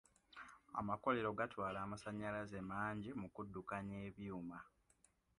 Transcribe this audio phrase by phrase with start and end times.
[0.79, 4.57] Amakolero gatwala amasanyalaze mangi mu kuddukanya ebyuma.